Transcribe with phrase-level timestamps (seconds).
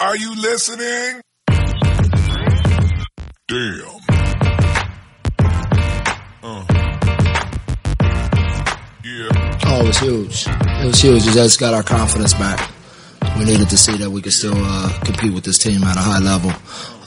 [0.00, 1.20] Are you listening?
[3.48, 3.82] Damn.
[6.40, 6.64] Uh.
[9.02, 9.58] Yeah.
[9.66, 10.46] Oh, it was huge.
[10.46, 11.26] It was huge.
[11.26, 12.70] It just got our confidence back.
[13.36, 16.00] We needed to see that we could still uh, compete with this team at a
[16.00, 16.52] high level.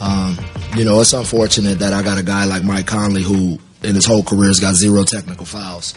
[0.01, 0.37] Um,
[0.75, 4.05] you know, it's unfortunate that I got a guy like Mike Conley who, in his
[4.05, 5.93] whole career, has got zero technical fouls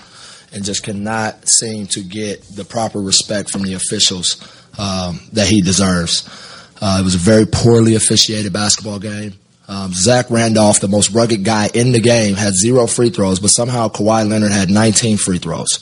[0.53, 4.41] and just cannot seem to get the proper respect from the officials
[4.79, 6.53] um, that he deserves.
[6.81, 9.35] Uh, it was a very poorly officiated basketball game.
[9.67, 13.49] Um, Zach Randolph, the most rugged guy in the game, had zero free throws, but
[13.49, 15.79] somehow Kawhi Leonard had 19 free throws.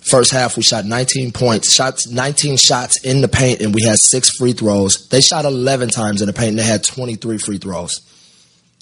[0.00, 3.98] First half, we shot 19 points, shots 19 shots in the paint, and we had
[3.98, 5.08] six free throws.
[5.08, 8.00] They shot 11 times in the paint, and they had 23 free throws.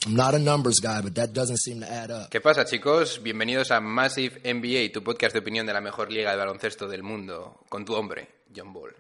[0.05, 2.31] I'm not a numbers guy, but that doesn't seem to add up.
[2.31, 3.23] ¿Qué pasa, chicos?
[3.23, 7.05] Bienvenidos a Massive NBA, tu podcast de opinión de la mejor liga de baloncesto del
[7.05, 8.93] mundo, con tu hombre, John Ball.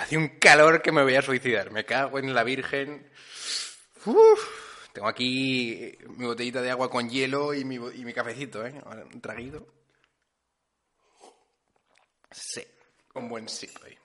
[0.00, 1.70] Hace un calor que me voy a suicidar.
[1.72, 3.06] Me cago en la Virgen.
[4.94, 8.80] Tengo aquí mi botellita de agua con hielo y mi, cafecito, ¿eh?
[9.12, 9.66] Un traguito.
[12.30, 12.66] Sí,
[13.12, 13.98] un buen ahí.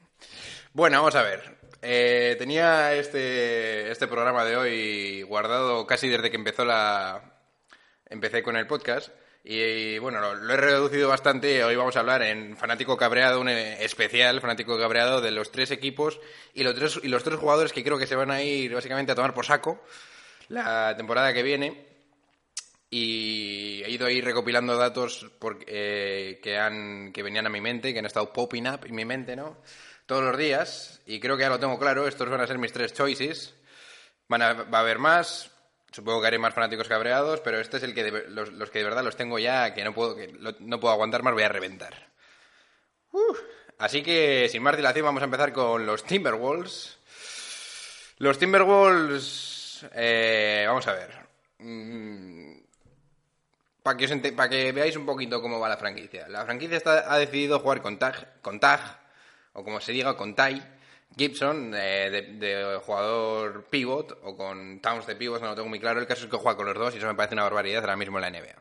[0.73, 1.59] Bueno, vamos a ver.
[1.81, 7.39] Eh, tenía este, este programa de hoy guardado casi desde que empezó la...
[8.07, 9.13] Empecé con el podcast.
[9.47, 11.63] Y bueno, lo, he reducido bastante.
[11.63, 15.69] Hoy vamos a hablar en Fanático Cabreado, un eh, especial Fanático Cabreado de los tres
[15.69, 16.19] equipos
[16.55, 19.11] y los tres, y los tres jugadores que creo que se van a ir básicamente
[19.11, 19.83] a tomar por saco
[20.49, 21.85] la temporada que viene.
[22.89, 27.93] Y he ido ahí recopilando datos por- eh, que, han, que venían a mi mente,
[27.93, 29.57] que han estado popping up en mi mente, ¿no?
[30.07, 31.01] Todos los días.
[31.05, 32.07] Y creo que ya lo tengo claro.
[32.07, 33.53] Estos van a ser mis tres choices.
[34.27, 35.51] Van a, va a haber más.
[35.95, 38.83] Supongo que haré más fanáticos cabreados, pero este es el que de- los, que de
[38.83, 40.27] verdad los tengo ya, que no puedo, que
[40.59, 42.09] no puedo aguantar más, voy a reventar.
[43.77, 46.99] Así que, sin más dilación, vamos a empezar con los Timberwolves.
[48.17, 51.11] Los Timberwolves, eh, vamos a ver.
[53.81, 56.27] Para que, veáis un poquito cómo va la franquicia.
[56.27, 58.99] La franquicia ha decidido jugar con Tag, con Tag,
[59.53, 60.61] o como se diga, con Ty
[61.17, 62.09] Gibson, eh,
[62.39, 65.99] de, jugador pivot, o con Towns de pivot, no lo tengo muy claro.
[65.99, 67.95] El caso es que juega con los dos y eso me parece una barbaridad ahora
[67.95, 68.55] mismo en la NBA.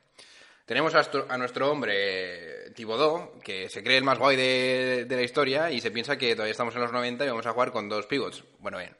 [0.66, 5.70] Tenemos a, nuestro- hombre Thibodeau, que se cree el más guay de, de la historia
[5.70, 8.06] y se piensa que todavía estamos en los 90 y vamos a jugar con dos
[8.06, 8.44] pivots.
[8.60, 8.97] Bueno, bien.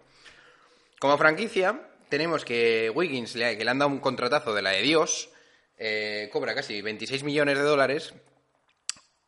[0.99, 5.31] Como franquicia, tenemos que Wiggins, que le han dado un contratazo de la de Dios,
[5.79, 8.15] eh, cobra casi 26 millones de dólares,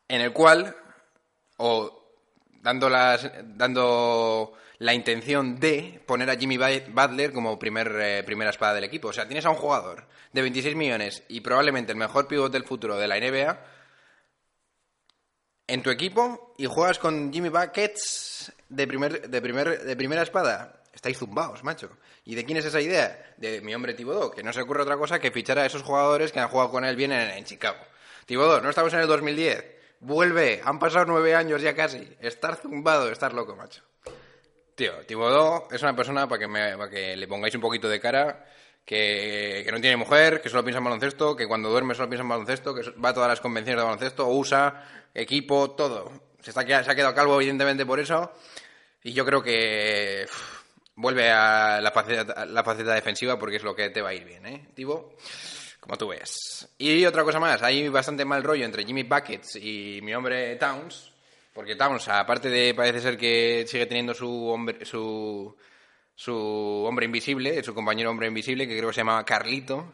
[0.07, 0.75] en el cual,
[1.57, 2.06] o
[2.61, 8.75] dando, las, dando la intención de poner a Jimmy Butler como primer, eh, primera espada
[8.75, 9.09] del equipo.
[9.09, 12.63] O sea, tienes a un jugador de 26 millones y probablemente el mejor pivot del
[12.63, 13.59] futuro de la NBA
[15.67, 20.81] en tu equipo y juegas con Jimmy Buckets de, primer, de, primer, de primera espada.
[20.93, 21.89] Estáis zumbaos, macho.
[22.25, 23.35] ¿Y de quién es esa idea?
[23.37, 26.31] De mi hombre Tibodó, que no se ocurre otra cosa que fichar a esos jugadores
[26.31, 27.77] que han jugado con él bien en, en Chicago.
[28.25, 29.76] Tibodó, no estamos en el 2010.
[29.99, 32.07] Vuelve, han pasado nueve años ya casi.
[32.19, 33.81] Estar zumbado, estar loco, macho.
[34.75, 37.99] Tío, Tibodó es una persona para que, me- para que le pongáis un poquito de
[37.99, 38.45] cara,
[38.85, 42.21] que, que no tiene mujer, que solo piensa en baloncesto, que cuando duerme solo piensa
[42.21, 44.83] en baloncesto, que va a todas las convenciones de baloncesto, usa,
[45.15, 46.11] equipo, todo.
[46.41, 48.31] Se, está, se ha quedado calvo evidentemente por eso,
[49.03, 50.27] y yo creo que
[50.95, 54.25] vuelve a la faceta, la faceta defensiva porque es lo que te va a ir
[54.25, 55.15] bien, ¿eh, Tibo?
[55.87, 56.67] Como tú ves.
[56.77, 61.13] Y otra cosa más, hay bastante mal rollo entre Jimmy Buckets y mi hombre Towns,
[61.53, 65.55] porque Towns, aparte de parece ser que sigue teniendo su hombre, su,
[66.13, 69.93] su hombre invisible, su compañero hombre invisible, que creo que se llama Carlito,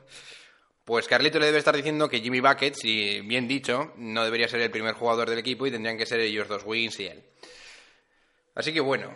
[0.83, 4.61] pues Carlito le debe estar diciendo que Jimmy Buckets, y bien dicho, no debería ser
[4.61, 7.23] el primer jugador del equipo y tendrían que ser ellos dos, Wiggins y él.
[8.55, 9.15] Así que bueno,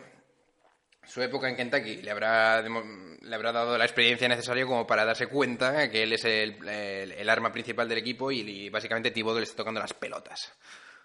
[1.08, 5.28] su época en Kentucky le habrá, le habrá dado la experiencia necesaria como para darse
[5.28, 9.44] cuenta que él es el, el- arma principal del equipo y, y básicamente Thibodeau le
[9.44, 10.54] está tocando las pelotas.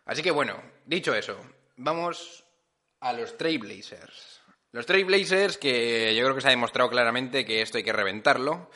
[0.04, 1.38] Así que bueno, dicho eso,
[1.76, 2.44] vamos
[3.00, 4.40] a los Trailblazers.
[4.72, 8.70] Los Trailblazers que yo creo que se ha demostrado claramente que esto hay que reventarlo.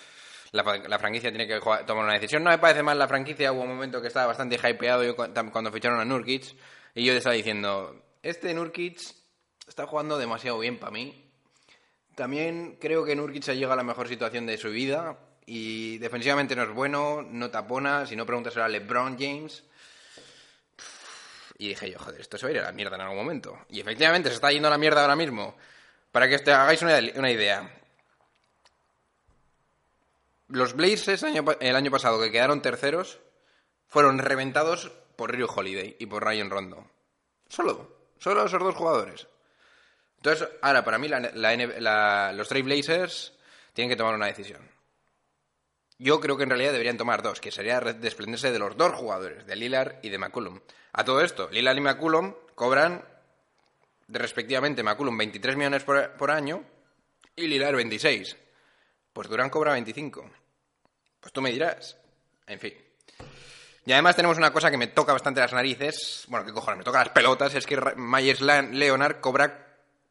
[0.52, 2.43] La, franquicia tiene que tomar una decisión.
[2.43, 3.52] No me parece mal la franquicia.
[3.52, 6.44] Hubo un momento que estaba bastante hypeado yo cuando ficharon a Nurkic.
[6.94, 8.99] Y yo le estaba diciendo, este Nurkic
[9.66, 11.22] está jugando demasiado bien para mí.
[12.14, 15.18] También creo que Nurkic ha llegado a la mejor situación de su vida.
[15.44, 18.06] Y defensivamente no es bueno, no tapona.
[18.06, 19.62] Si no, pregúntaselo a LeBron James.
[21.58, 23.58] Y dije yo, joder, esto se va a ir a la mierda en algún momento.
[23.68, 25.56] Y efectivamente se está yendo a la mierda ahora mismo.
[26.10, 27.70] Para que os te hagáis una, idea.
[30.48, 33.18] Los Blazers el año pasado que quedaron terceros
[33.88, 36.90] fueron reventados por Rio Holiday y por Ryan Rondo.
[37.48, 39.26] Solo, solo esos dos jugadores.
[40.16, 43.32] Entonces, ahora, para mí, la, la la- los Trailblazers
[43.72, 44.60] tienen que tomar una decisión.
[45.98, 48.92] Yo creo que en realidad deberían tomar dos, que sería re- desprenderse de los dos
[48.94, 50.60] jugadores, de Lillard y de McCollum.
[50.92, 53.02] A todo esto, Lillard y McCollum cobran,
[54.08, 56.62] respectivamente, McCollum 23 millones por, año
[57.34, 58.36] y Lillard 26.
[59.12, 60.30] Pues Durán cobra 25.
[61.20, 61.96] Pues tú me dirás.
[62.46, 62.74] En fin.
[63.86, 66.24] Y además tenemos una cosa que me toca bastante las narices.
[66.28, 66.78] Bueno, ¿qué cojones?
[66.78, 67.54] Me toca las pelotas.
[67.54, 69.65] Es que Myers Leonard cobra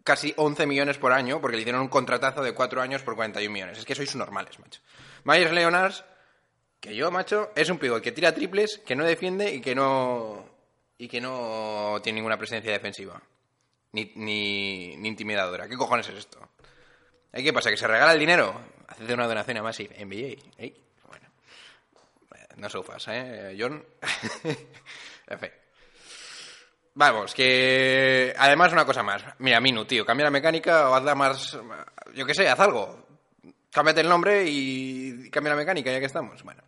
[0.06, 3.52] casi 11 millones por año porque le hicieron un contratazo de 4 años por 41
[3.52, 3.80] millones.
[3.80, 4.80] Es que sois normales, macho.
[5.26, 5.94] Myers Leonard,
[6.80, 10.46] que yo, macho, es un pivot que tira triples, que no defiende y que no.
[10.98, 13.22] y que no tiene ninguna presencia defensiva.
[13.94, 15.68] Ni, ni, ni intimidadora.
[15.68, 16.38] ¿Qué cojones es esto?
[17.34, 17.72] ¿Eh, ¿Qué pasa?
[17.72, 18.54] ¿Que se regala el dinero?
[18.88, 20.64] Haced una donación a Massive NBA.
[20.64, 20.74] ¿eh?
[21.08, 21.28] Bueno.
[22.58, 23.84] No sofas, ¿eh, John?
[25.28, 25.50] en fin.
[26.98, 28.34] Vamos, que...
[28.38, 29.24] Además, una cosa más.
[29.40, 31.58] Mira, Minu, tío, cambia la mecánica o hazla más...
[32.14, 33.06] Yo qué sé, haz algo.
[33.72, 36.42] Cámbiate el nombre y cambia la mecánica, ya que estamos.
[36.44, 36.64] Bueno.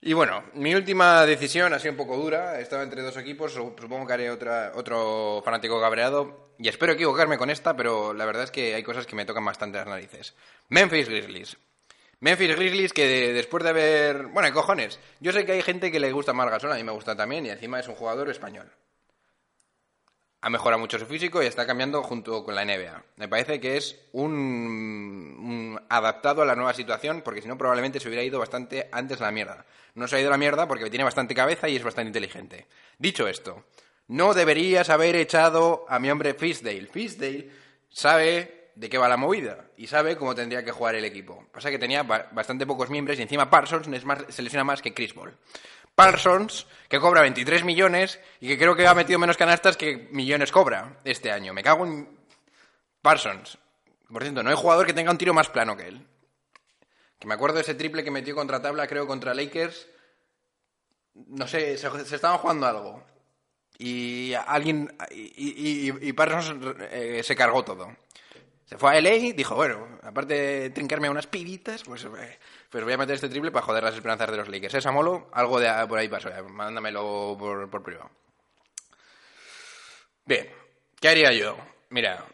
[0.00, 2.58] Y bueno, mi última decisión ha sido un poco dura.
[2.60, 3.52] Estaba entre dos equipos.
[3.52, 6.54] su- Supongo que haré otra, otro fanático cabreado.
[6.58, 9.44] Y espero equivocarme con esta, pero la verdad es que hay cosas que me tocan
[9.44, 10.34] bastante las narices.
[10.70, 11.58] Memphis Grizzlies.
[12.20, 14.26] Memphis Grizzlies que de- después de haber...
[14.28, 14.98] Bueno, ¿qué cojones?
[15.20, 17.44] Yo sé que hay gente que le gusta más Gasol, a mí me gusta también,
[17.44, 18.70] y encima es un jugador español.
[20.46, 23.02] Ha mejorado mucho su físico y está cambiando junto con la NBA.
[23.16, 28.08] Me parece que es un, adaptado a la nueva situación, porque si no probablemente se
[28.08, 29.64] hubiera ido bastante antes a la mierda.
[29.94, 32.66] No se ha ido a la mierda porque tiene bastante cabeza y es bastante inteligente.
[32.98, 33.64] Dicho esto,
[34.08, 36.88] no deberías haber echado a mi hombre Fisdale.
[36.88, 37.48] Fisdale
[37.88, 41.46] sabe de qué va la movida y sabe cómo tendría que jugar el equipo.
[41.52, 44.82] Pasa que tenía ba- bastante pocos miembros y encima Parsons es más, se lesiona más
[44.82, 45.34] que Chris Ball.
[45.94, 50.50] Parsons, que cobra 23 millones y que creo que ha metido menos canastas que millones
[50.50, 51.52] cobra este año.
[51.52, 52.08] Me cago en
[53.00, 53.58] Parsons.
[54.08, 56.06] Por cierto, no hay jugador que tenga un tiro más plano que él.
[57.18, 59.88] Que me acuerdo de ese triple que metió contra tabla, creo, contra Lakers.
[61.14, 63.04] No sé, se, se estaban jugando algo.
[63.78, 64.94] Y alguien.
[65.10, 67.88] Y, Parsons eh, se cargó todo.
[68.64, 72.38] Se fue a LA y dijo, bueno, aparte de trincarme unas pibitas, pues, eh,
[72.74, 74.74] pues voy a meter este triple para joder las esperanzas de los Lakers.
[74.74, 78.10] Esa molo, algo de por ahí pasó, mándamelo por, por privado.
[80.24, 80.50] Bien,
[81.00, 81.56] ¿qué haría yo?
[81.90, 82.24] Mira,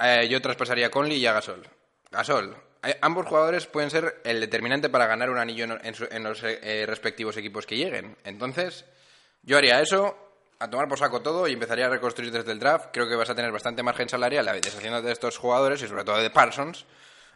[0.00, 1.66] eh, yo traspasaría a Conley y a Gasol.
[2.12, 6.84] Gasol, eh, ambos jugadores pueden ser el determinante para ganar un anillo en los eh,
[6.86, 8.16] respectivos equipos que lleguen.
[8.22, 8.84] Entonces,
[9.42, 10.16] yo haría eso,
[10.60, 12.90] a tomar por saco todo y empezaría a reconstruir desde el draft.
[12.92, 16.18] Creo que vas a tener bastante margen salarial deshaciéndote de estos jugadores y sobre todo
[16.18, 16.86] de Parsons.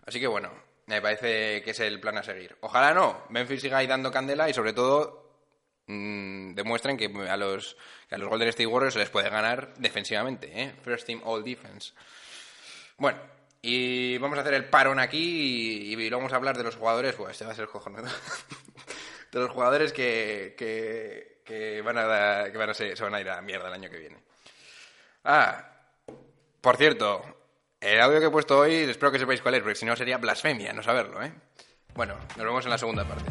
[0.06, 0.52] Así que bueno,
[0.86, 2.56] me parece que es el plan a seguir.
[2.60, 5.36] Ojalá no, Memphis siga ahí dando candela y sobre todo
[5.86, 7.76] mm, demuestren que a los,
[8.10, 10.50] a los Golden State Warriors se les puede ganar defensivamente.
[10.60, 10.74] ¿eh?
[10.82, 11.92] First Team All Defense.
[12.96, 13.18] Bueno,
[13.60, 17.14] y vamos a hacer el parón aquí y, y vamos a hablar de los jugadores.
[17.14, 18.08] Pues este va a ser cojonudo.
[19.32, 23.30] de los jugadores que, que, que van a, que van a se van a ir
[23.30, 24.18] a mierda el año que viene.
[25.24, 25.72] Ah,
[26.60, 27.41] por cierto,
[27.82, 30.18] el audio que he puesto hoy, espero que sepáis cuál es, porque si no sería
[30.18, 31.32] blasfemia no saberlo, ¿eh?
[31.94, 33.30] Bueno, nos vemos en la segunda parte.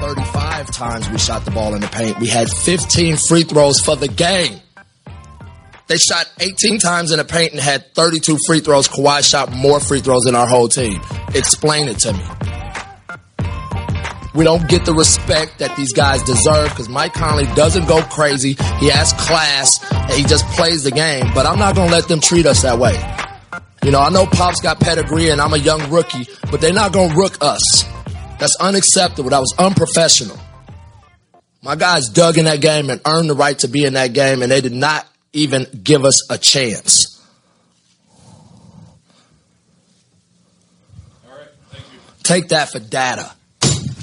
[0.00, 2.18] ball 35 times we shot the ball in the paint.
[2.20, 4.60] We had 15 free throws for the game.
[5.88, 8.88] They shot 18 times in the paint and had 32 free throws.
[8.88, 11.00] Kawhi shot more free throws than our whole team.
[11.34, 12.24] Explain it to me.
[14.34, 18.56] We don't get the respect that these guys deserve because Mike Conley doesn't go crazy.
[18.78, 21.24] He has class and he just plays the game.
[21.34, 22.92] But I'm not going to let them treat us that way.
[23.82, 26.92] You know, I know Pop's got pedigree and I'm a young rookie, but they're not
[26.92, 27.84] going to rook us.
[28.38, 29.30] That's unacceptable.
[29.30, 30.38] That was unprofessional.
[31.62, 34.42] My guys dug in that game and earned the right to be in that game,
[34.42, 37.18] and they did not even give us a chance.
[42.22, 43.36] Take that for data.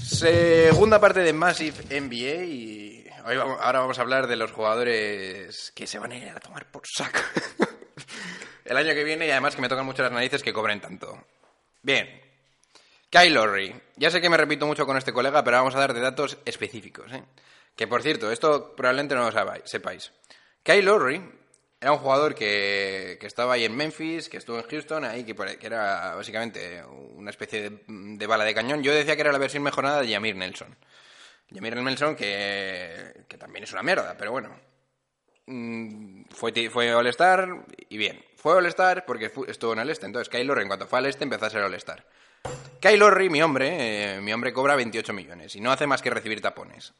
[0.04, 6.00] Segunda parte de Massive NBA y ahora vamos a hablar de los jugadores que se
[6.00, 7.20] van a ir a tomar por saco
[8.66, 11.26] el año que viene y además que me tocan mucho las narices que cobren tanto.
[11.84, 12.08] Bien,
[13.10, 13.76] Kyle Lowry.
[13.96, 16.38] Ya sé que me repito mucho con este colega, pero vamos a dar de datos
[16.46, 17.12] específicos.
[17.12, 17.24] ¿eh?
[17.76, 20.12] Que por cierto, esto probablemente no lo sepáis.
[20.66, 21.22] Kyle Lowry
[21.80, 25.36] era un jugador que, que estaba ahí en Memphis, que estuvo en Houston, ahí que,
[25.62, 28.82] era básicamente una especie de, bala de cañón.
[28.82, 30.76] Yo decía que era la versión mejorada de Yamir Nelson.
[31.52, 34.60] Yamir Nelson que, que también es una mierda, pero bueno.
[35.46, 37.48] mm, fue, fue All-Star
[37.88, 38.26] y bien.
[38.36, 40.08] Fue All-Star porque estuvo en el este.
[40.08, 42.04] Entonces, Kyle Lowry, en cuanto fue al este, empezó a ser All-Star.
[42.82, 46.10] Kyle Lowry, mi hombre, eh, mi hombre cobra 28 millones y no hace más que
[46.10, 46.96] recibir tapones.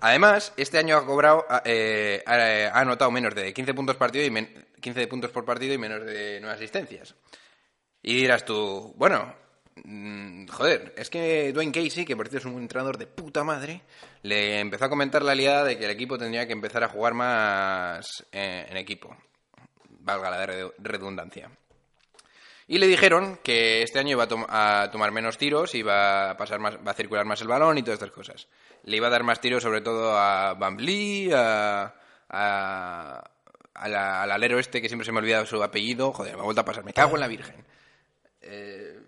[0.00, 2.34] Además, este año ha cobrado, eh, ha,
[2.76, 6.04] ha anotado menos de 15 puntos, partido y men- 15 puntos por partido y menos
[6.04, 7.14] de 9 asistencias.
[8.02, 9.32] Y dirás tú, bueno,
[9.84, 13.82] mm, joder, es que Dwayne Casey, que por cierto es un entrenador de puta madre,
[14.22, 17.14] le empezó a comentar la liada de que el equipo tendría que empezar a jugar
[17.14, 19.16] más eh, en equipo.
[20.00, 21.48] Valga la redu- redundancia.
[22.72, 26.36] Y le dijeron que este año iba a, tom- a tomar menos tiros, iba a
[26.38, 28.48] pasar más, va a circular más el balón y todas estas cosas.
[28.84, 30.78] Le iba a dar más tiros sobre todo a Van
[31.34, 31.94] a,
[32.30, 33.30] a-
[33.74, 36.14] al alero este que siempre se me olvida su apellido.
[36.14, 37.62] Joder, me ha vuelto a pasar, me cago en la virgen.
[38.40, 38.98] Eh,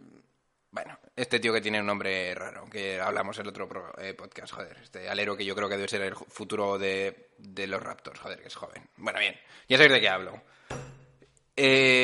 [0.70, 3.66] bueno, este tío que tiene un nombre raro, que hablamos en el otro
[3.96, 4.76] eh, podcast, joder.
[4.82, 8.42] Este alero que yo creo que debe ser el futuro de, de los Raptors, joder,
[8.42, 8.90] que es joven.
[8.98, 9.34] Bueno, bien,
[9.70, 10.42] ya sabéis de qué hablo.
[11.56, 12.03] Eh,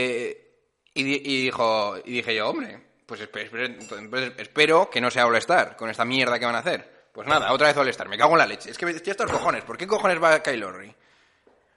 [1.00, 5.76] y, di- y dijo, y dije yo, hombre, pues pues espero que no sea All-Star
[5.76, 7.00] con esta mierda que van a hacer.
[7.12, 8.70] Pues nada, otra vez All-Star, me cago en la leche.
[8.70, 10.94] Es que estoy hasta los cojones, ¿por qué cojones va Kyle Lowry?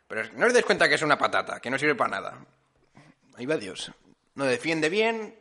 [0.08, 2.46] Pero no os dais cuenta que es una patata, que no sirve para nada.
[3.36, 3.92] Ahí va Dios.
[4.36, 5.36] No defiende bien,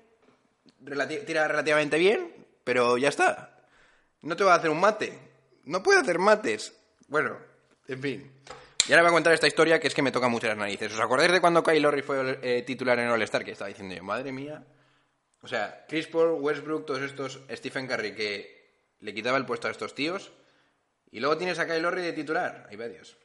[1.27, 3.59] tira relativamente bien, pero ya está.
[4.23, 5.19] No te va a hacer un mate.
[5.65, 6.73] No puede hacer mates.
[7.09, 7.37] Bueno,
[7.89, 8.33] en fin.
[8.89, 10.93] Y ahora voy a contar esta historia que es que me toca mucho las narices.
[10.93, 13.45] ¿Os acordáis de cuando Kyle Lowry fue eh, titular en All-Star?
[13.45, 14.65] Que estaba diciendo yo, madre mía.
[15.41, 19.71] O sea, Chris Paul, Westbrook, todos estos, Stephen Curry, que le quitaba el puesto a
[19.71, 20.33] estos tíos.
[21.12, 22.67] Y luego tienes a Kyle Lowry de titular.
[22.69, 23.17] Ahí va Dios.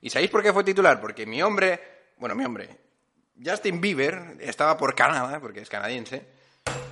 [0.00, 1.00] ¿Y sabéis por qué fue titular?
[1.00, 1.80] Porque mi hombre,
[2.16, 2.68] bueno, mi hombre,
[3.42, 6.26] Justin Bieber, estaba por Canadá, porque es canadiense,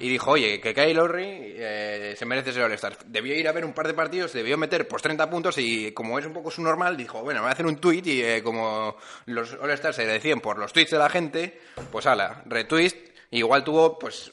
[0.03, 2.99] y dijo, oye, que Kyle Lowry eh, se merece ser All-Star.
[3.07, 6.19] Debió ir a ver un par de partidos, debió meter pues 30 puntos y como
[6.19, 8.97] es un poco su normal, dijo, bueno, voy a hacer un tweet y eh, como
[9.27, 11.61] los All-Stars se decían por los tweets de la gente,
[11.93, 14.33] pues ala, retweet, igual tuvo, pues,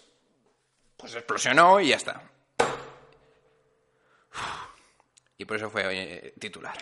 [0.98, 2.24] pues explosionó y ya está.
[5.38, 6.77] Y por eso fue titular.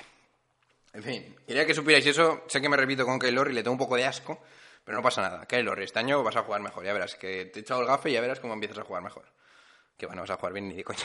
[0.94, 2.44] En fin, quería que supierais eso.
[2.48, 4.42] Sé que me repito con Kyle Lowry, le tengo un poco de asco,
[4.88, 5.46] pero no pasa nada.
[5.46, 7.16] Kyle Lowry, este año vas a jugar mejor, ya verás.
[7.16, 9.26] Que te he echado el gafe y ya verás cómo empiezas a jugar mejor.
[9.98, 11.04] Que bueno, vas a jugar bien ni de coña.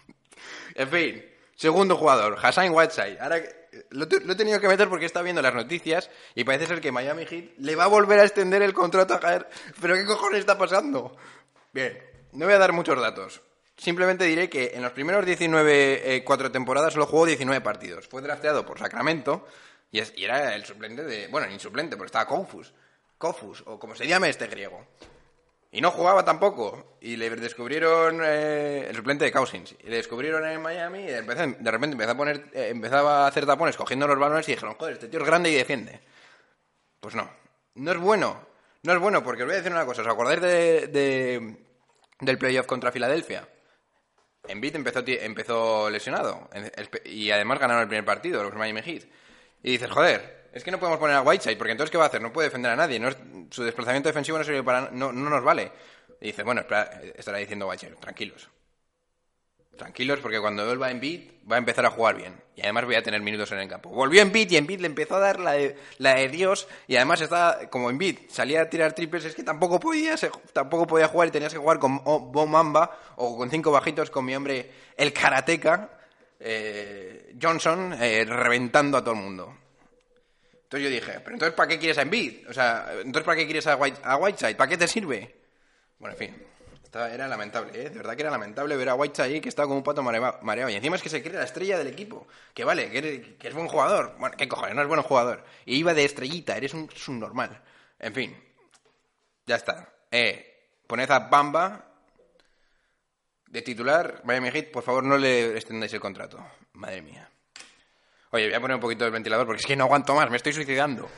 [0.74, 3.20] en fin, segundo jugador, Hassan Whiteside.
[3.20, 3.42] Ahora
[3.90, 6.92] lo, lo he tenido que meter porque estado viendo las noticias y parece ser que
[6.92, 9.46] Miami Heat le va a volver a extender el contrato a Jair.
[9.78, 11.14] ¿Pero qué cojones está pasando?
[11.74, 13.42] Bien, no voy a dar muchos datos.
[13.76, 18.08] Simplemente diré que en los primeros 19, eh, cuatro temporadas solo jugó 19 partidos.
[18.08, 19.46] Fue drafteado por Sacramento
[19.92, 21.28] y, y era el suplente de...
[21.28, 22.72] Bueno, ni suplente, porque estaba Confus.
[23.20, 24.86] Confus, o como se llame este griego.
[25.70, 26.96] Y no jugaba tampoco.
[27.02, 29.74] Y le descubrieron eh, el suplente de Cousins.
[29.84, 33.44] Y le descubrieron en Miami y de repente empezó a poner, eh, empezaba a hacer
[33.44, 36.00] tapones cogiendo los balones y dijeron, joder, este tío es grande y defiende.
[36.98, 37.30] Pues no.
[37.74, 38.40] No es bueno.
[38.84, 40.00] No es bueno porque os voy a decir una cosa.
[40.00, 41.56] ¿Os acordáis de, de-
[42.20, 43.46] del playoff contra Filadelfia?
[44.48, 46.48] Embiid empezó, empezó lesionado
[47.04, 49.04] y además ganaron el primer partido, los Miami Heat.
[49.62, 52.08] Y dices, joder, es que no podemos poner a Whiteside porque entonces ¿qué va a
[52.08, 52.22] hacer?
[52.22, 53.00] No puede defender a nadie,
[53.50, 55.70] su desplazamiento defensivo no, sirve para, no, no nos vale.
[56.20, 58.48] Y dices, bueno, espera, estará diciendo Whiteside, tranquilos.
[59.76, 62.34] Tranquilos porque cuando vuelva Embiid va a empezar a jugar bien.
[62.54, 63.88] Y además voy a tener minutos en el campo.
[63.88, 66.68] Volvió Embiid y Embiid le empezó a dar la de, la de Dios.
[66.86, 70.16] Y además estaba, como Embiid salía a tirar triples, es que tampoco podía,
[70.52, 74.10] tampoco podía jugar y tenías que jugar con O- Bo Mamba o con cinco bajitos
[74.10, 75.88] con mi hombre, el karateca,
[76.38, 79.56] eh, Johnson, eh, reventando a todo el mundo.
[80.70, 82.48] Entonces yo dije, pero entonces ¿para qué quieres a Embiid?
[82.48, 84.56] O sea, entonces ¿para qué quieres a, White, a Whiteside?
[84.56, 85.34] ¿Para qué te sirve?
[85.98, 86.46] Bueno, en fin.
[86.84, 87.90] Estaba- era lamentable, ¿eh?
[87.90, 90.70] De verdad que era lamentable ver a Whiteside ahí que estaba como un pato mareado.
[90.70, 92.28] Y encima es que se cree la estrella del equipo.
[92.54, 94.14] Que vale, que, que es buen jugador.
[94.20, 94.76] Bueno, ¿qué cojones?
[94.76, 95.44] No es buen jugador.
[95.66, 97.60] Y iba de estrellita, eres un subnormal.
[97.98, 98.36] En fin.
[99.46, 99.92] Ya está.
[100.08, 101.84] Eh, poned a Bamba
[103.48, 104.20] de titular.
[104.24, 106.44] Miami Heat, por favor, no le extendáis el contrato.
[106.74, 107.28] Madre mía.
[108.32, 110.36] Oye, voy a poner un poquito del ventilador porque es que no aguanto más, me
[110.36, 111.08] estoy suicidando.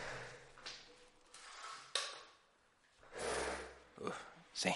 [4.00, 4.14] Uf,
[4.52, 4.74] sí.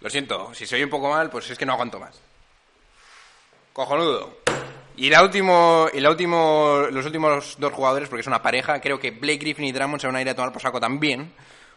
[0.00, 2.20] Lo siento, si soy un poco mal, pues es que no aguanto más.
[3.72, 4.38] Cojonudo.
[4.96, 8.98] Y la último, y la último, los últimos dos jugadores, porque es una pareja, creo
[8.98, 11.32] que Blake Griffin y Drummond se van a ir a tomar por saco también,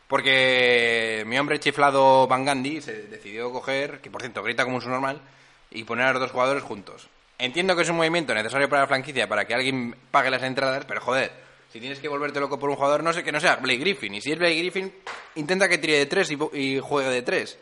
[0.08, 4.81] porque mi hombre chiflado Van Gandhi se decidió coger, que por cierto grita como un
[4.81, 5.22] subnormal,
[5.69, 7.10] y poner a los dos jugadores juntos.
[7.39, 10.84] Entiendo que es un movimiento necesario para la franquicia, para que alguien pague las entradas,
[10.86, 11.31] pero joder,
[11.72, 14.13] si tienes que volverte loco por un jugador, no sé que no sea Blake Griffin.
[14.13, 14.93] Y si es Blake Griffin,
[15.36, 17.58] intenta que tire de tres y, juegue de tres.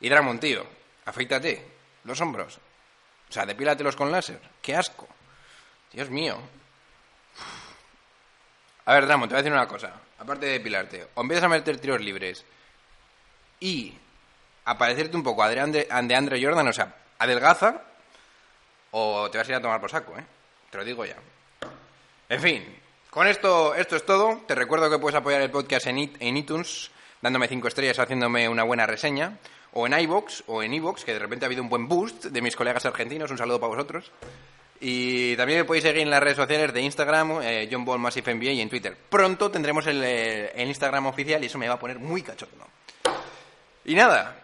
[0.00, 0.64] Y Drummond, tío,
[1.04, 1.62] afeítate
[2.04, 2.56] los hombros.
[3.28, 4.40] O sea, depílatelos con láser.
[4.62, 5.06] ¡Qué asco!
[5.92, 6.38] Dios mío.
[8.86, 9.92] A ver, Dramo, te voy a decir una cosa.
[10.18, 12.46] Aparte de depilarte, o empiezas a meter tiros libres
[13.60, 13.94] y
[14.64, 14.78] a
[15.12, 17.82] un poco a de Andre Jordan, o sea, adelgaza,
[18.92, 20.24] o te vas a ir a tomar por saco, ¿eh?
[20.70, 21.16] Te lo digo ya.
[22.28, 22.64] En fin,
[23.10, 24.42] con esto, esto es todo.
[24.46, 26.90] Te recuerdo que puedes apoyar el podcast en, it- iTunes,
[27.22, 29.38] dándome cinco estrellas, haciéndome una buena reseña,
[29.72, 32.42] o en iBox o en iVoox, que de repente ha habido un buen boost de
[32.42, 33.30] mis colegas argentinos.
[33.30, 34.10] Un saludo para vosotros.
[34.80, 38.52] Y también me podéis seguir en las redes sociales de Instagram, eh, John Ball Massive
[38.52, 38.96] y en Twitter.
[39.10, 42.64] Pronto tendremos el, eh, el Instagram oficial y eso me va a poner muy cachondo.
[43.84, 44.36] Y nada,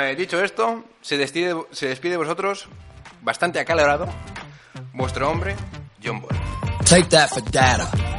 [0.00, 2.68] eh, dicho esto, se despide, se despide de vosotros,
[3.22, 4.06] bastante acalorado,
[4.92, 5.56] vuestro hombre,
[6.02, 6.36] John Ball.
[6.84, 8.09] Take that for data.